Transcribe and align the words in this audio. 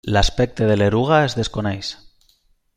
L'aspecte 0.15 0.69
de 0.69 0.77
l'eruga 0.79 1.19
es 1.27 1.37
desconeix. 1.43 1.93